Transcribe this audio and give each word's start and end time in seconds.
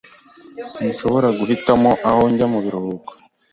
Sinshobora 0.71 1.27
guhitamo 1.39 1.91
aho 2.09 2.21
njya 2.31 2.45
mubiruhuko. 2.53 3.11